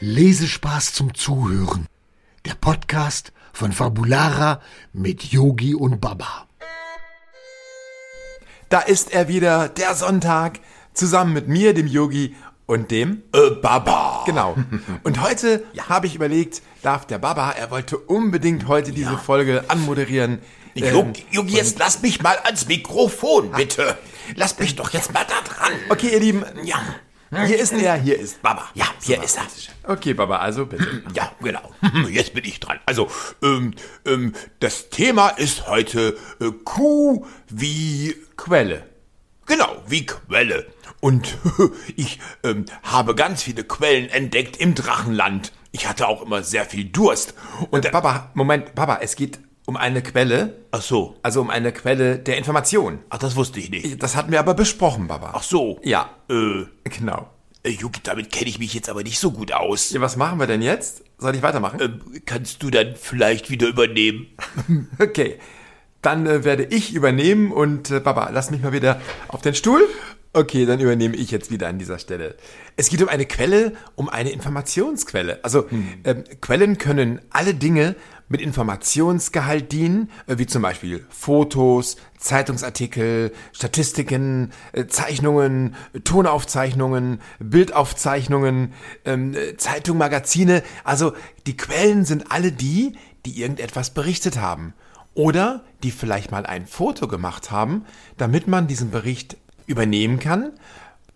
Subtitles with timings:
[0.00, 1.86] Lesespaß zum Zuhören.
[2.44, 4.60] Der Podcast von Fabulara
[4.92, 6.48] mit Yogi und Baba.
[8.68, 10.58] Da ist er wieder, der Sonntag,
[10.94, 12.34] zusammen mit mir, dem Yogi
[12.66, 14.22] und dem äh, Baba.
[14.26, 14.56] Genau.
[15.02, 20.38] Und heute habe ich überlegt, darf der Baba, er wollte unbedingt heute diese Folge anmoderieren.
[20.74, 23.98] Ähm, Yogi, Yogi, jetzt lass mich mal ans Mikrofon, bitte.
[24.36, 25.72] Lass mich doch jetzt mal da dran.
[25.90, 26.78] Okay, ihr Lieben, Ja.
[27.46, 28.68] Hier ist er, hier ist Baba.
[28.74, 29.44] Ja, hier ist er.
[29.90, 31.02] Okay, Baba, also bitte.
[31.14, 31.72] Ja, genau.
[32.10, 32.78] Jetzt bin ich dran.
[32.86, 33.08] Also,
[33.42, 33.74] ähm,
[34.04, 38.84] ähm, das Thema ist heute äh, Kuh wie Quelle.
[39.46, 40.66] Genau, wie Quelle.
[41.00, 41.36] Und
[41.96, 45.52] ich ähm, habe ganz viele Quellen entdeckt im Drachenland.
[45.72, 47.34] Ich hatte auch immer sehr viel Durst.
[47.70, 51.72] Und Und Baba, Moment, Baba, es geht um eine Quelle, ach so, also um eine
[51.72, 52.98] Quelle der Information.
[53.10, 54.02] ach das wusste ich nicht.
[54.02, 55.32] Das hatten wir aber besprochen, Baba.
[55.34, 55.78] Ach so.
[55.84, 57.30] Ja, Äh, genau.
[57.62, 59.90] äh, Yuki, damit kenne ich mich jetzt aber nicht so gut aus.
[59.90, 61.04] Ja, was machen wir denn jetzt?
[61.18, 61.80] Soll ich weitermachen?
[61.80, 64.26] Ähm, kannst du dann vielleicht wieder übernehmen?
[64.98, 65.38] Okay,
[66.02, 69.82] dann äh, werde ich übernehmen und äh, Baba, lass mich mal wieder auf den Stuhl.
[70.34, 72.36] Okay, dann übernehme ich jetzt wieder an dieser Stelle.
[72.76, 75.40] Es geht um eine Quelle, um eine Informationsquelle.
[75.44, 75.66] Also
[76.04, 77.94] ähm, Quellen können alle Dinge
[78.32, 88.72] mit Informationsgehalt dienen, äh, wie zum Beispiel Fotos, Zeitungsartikel, Statistiken, äh, Zeichnungen, äh, Tonaufzeichnungen, Bildaufzeichnungen,
[89.04, 90.62] ähm, äh, Zeitung, Magazine.
[90.82, 91.12] Also
[91.46, 94.72] die Quellen sind alle die, die irgendetwas berichtet haben.
[95.14, 97.84] Oder die vielleicht mal ein Foto gemacht haben,
[98.16, 99.36] damit man diesen Bericht
[99.66, 100.52] übernehmen kann.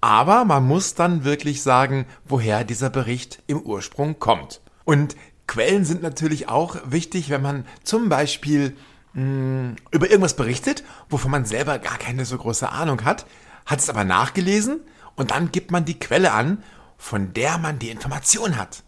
[0.00, 4.60] Aber man muss dann wirklich sagen, woher dieser Bericht im Ursprung kommt.
[4.84, 5.16] Und
[5.50, 8.76] Quellen sind natürlich auch wichtig, wenn man zum Beispiel
[9.14, 13.26] mh, über irgendwas berichtet, wovon man selber gar keine so große Ahnung hat,
[13.66, 14.78] hat es aber nachgelesen
[15.16, 16.62] und dann gibt man die Quelle an,
[16.96, 18.84] von der man die Information hat.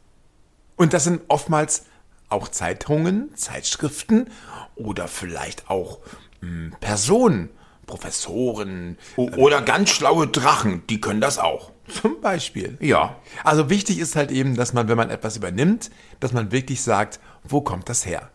[0.77, 1.87] Und das sind oftmals
[2.29, 4.31] auch Zeitungen, Zeitschriften
[4.77, 5.99] oder vielleicht auch
[6.43, 7.51] mh, Personen,
[7.87, 11.73] Professoren, O oder ganz schlaue Drachen, die können das auch.
[11.93, 12.77] Zum Beispiel.
[12.81, 13.17] Ja.
[13.45, 17.21] Also wichtig ist halt eben, dass man, wenn man etwas übernimmt, dass man wirklich sagt,
[17.45, 18.31] wo kommt das her?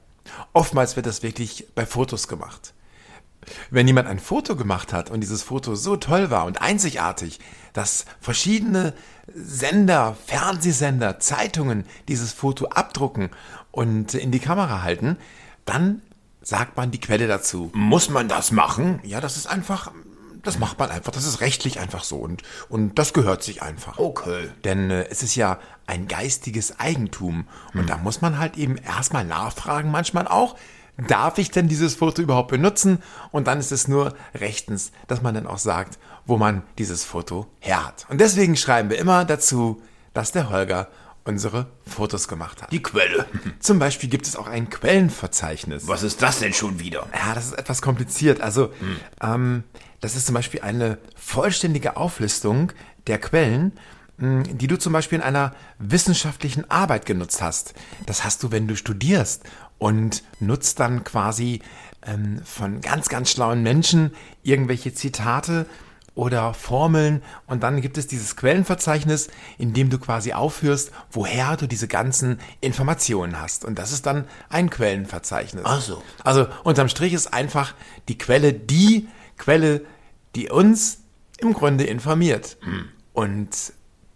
[0.53, 2.73] Oftmals wird das wirklich bei Fotos gemacht.
[3.69, 7.39] Wenn jemand ein Foto gemacht hat und dieses Foto so toll war und einzigartig,
[7.71, 8.93] dass verschiedene
[9.33, 13.29] Sender, Fernsehsender, Zeitungen dieses Foto abdrucken
[13.71, 15.17] und in die Kamera halten,
[15.65, 16.01] dann
[16.41, 17.71] sagt man die Quelle dazu.
[17.73, 18.99] Muss man das machen?
[19.03, 19.91] Ja, das ist einfach,
[20.47, 23.99] das macht man einfach, das ist rechtlich einfach so und, und das gehört sich einfach.
[23.99, 24.49] Okay.
[24.63, 29.25] Denn äh, es ist ja ein geistiges Eigentum und da muss man halt eben erstmal
[29.25, 30.55] nachfragen, manchmal auch,
[31.07, 33.03] darf ich denn dieses Foto überhaupt benutzen?
[33.31, 37.47] Und dann ist es nur rechtens, dass man dann auch sagt, wo man dieses Foto
[37.59, 38.07] her hat.
[38.09, 39.81] Und deswegen schreiben wir immer dazu,
[40.13, 40.87] dass der Holger
[41.27, 42.71] unsere Fotos gemacht hat.
[42.71, 43.25] Die Quelle.
[43.59, 45.87] Zum Beispiel gibt es auch ein Quellenverzeichnis.
[45.87, 47.07] Was ist das denn schon wieder?
[47.13, 48.41] Ja, das ist etwas kompliziert.
[48.41, 48.71] Also,
[49.21, 49.63] ähm,
[49.99, 52.71] das ist zum Beispiel eine vollständige Auflistung
[53.07, 53.73] der Quellen,
[54.17, 57.73] mh, die du zum Beispiel in einer wissenschaftlichen Arbeit genutzt hast.
[58.05, 59.43] Das hast du, wenn du studierst
[59.79, 61.61] und nutzt dann quasi
[62.05, 65.65] ähm, von ganz, ganz schlauen Menschen irgendwelche Zitate
[66.17, 69.29] oder Formeln und dann gibt es dieses Quellenverzeichnis,
[69.59, 73.63] in dem du quasi aufführst, woher du diese ganzen Informationen hast.
[73.63, 75.61] Und das ist dann ein Quellenverzeichnis.
[75.65, 76.01] Ach so.
[76.23, 77.75] Also unterm Strich ist einfach
[78.07, 79.07] die Quelle die
[79.37, 79.85] Quelle,
[80.35, 80.99] die uns
[81.37, 82.57] im Grunde informiert.
[83.13, 83.49] Und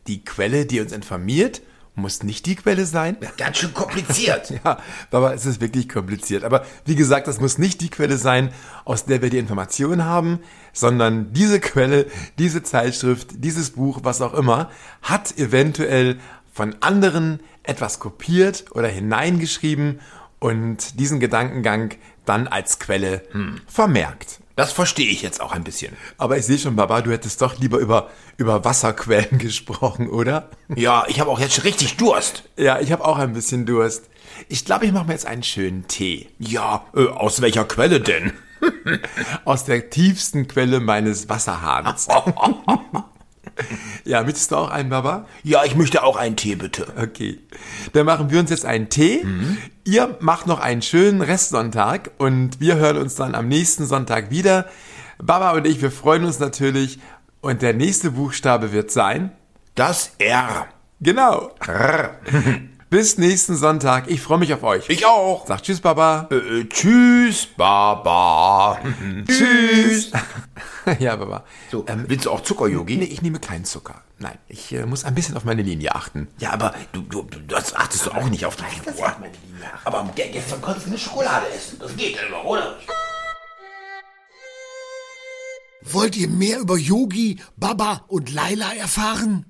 [0.08, 1.62] die Quelle, die uns informiert,
[1.96, 3.18] muss nicht die Quelle sein.
[3.38, 4.54] Ganz schön kompliziert.
[4.64, 4.78] Ja,
[5.12, 6.44] aber es ist wirklich kompliziert.
[6.44, 8.52] Aber wie gesagt, das muss nicht die Quelle sein,
[8.86, 10.40] aus der wir die Information haben,
[10.74, 12.06] sondern diese Quelle,
[12.38, 14.70] diese Zeitschrift, dieses Buch, was auch immer,
[15.02, 16.20] hat eventuell
[16.54, 20.00] von anderen etwas kopiert oder hineingeschrieben
[20.42, 23.24] und diesen Gedankengang dann als Quelle
[23.68, 24.42] vermerkt.
[24.56, 25.96] Das verstehe ich jetzt auch ein bisschen.
[26.18, 30.50] Aber ich sehe schon, Baba, du hättest doch lieber über, über Wasserquellen gesprochen, oder?
[30.76, 32.44] Ja, ich habe auch jetzt richtig Durst.
[32.58, 34.10] Ja, ich habe auch ein bisschen Durst.
[34.50, 36.30] Ich glaube, ich mache mir jetzt einen schönen Tee.
[36.38, 38.34] Ja, äh, aus welcher Quelle denn?
[39.46, 42.08] Aus der tiefsten Quelle meines Wasserhahns.
[44.12, 45.26] ja, möchtest du auch einen, Baba?
[45.42, 46.86] Ja, ich möchte auch einen Tee, bitte.
[47.02, 47.40] Okay.
[47.94, 49.26] Dann machen wir uns jetzt einen Tee.
[49.86, 54.66] Ihr macht noch einen schönen Restsonntag und wir hören uns dann am nächsten Sonntag wieder.
[55.18, 57.00] Baba und ich, wir freuen uns natürlich.
[57.40, 59.32] Und der nächste Buchstabe wird sein.
[59.76, 60.68] Das R.
[61.00, 61.52] Genau.
[62.90, 64.10] Bis nächsten Sonntag.
[64.10, 64.90] Ich freue mich auf euch.
[64.90, 65.48] Ich auch.
[65.48, 66.28] Sag Tschüss, Baba.
[66.30, 68.78] Äh, äh, tschüss, Baba.
[69.26, 70.12] Tschüss.
[71.00, 71.46] ja, Baba.
[71.72, 72.98] So, willst du auch Zucker, Yogi?
[72.98, 74.04] Nee, ich nehme keinen Zucker.
[74.20, 76.28] Nein, ich äh, muss ein bisschen auf meine Linie achten.
[76.40, 79.16] Ja, aber du, du, du das achtest du auch nicht auf die Figur.
[79.84, 81.80] Aber ge- gestern konntest du eine Schokolade essen.
[81.80, 82.78] Das geht ja immer, oder?
[85.84, 89.46] Wollt ihr mehr über Yogi, Baba und Laila erfahren?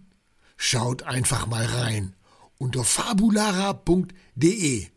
[0.57, 2.13] Schaut einfach mal rein
[2.57, 4.87] unter fabulara.de.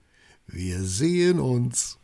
[0.47, 1.99] Wir sehen uns.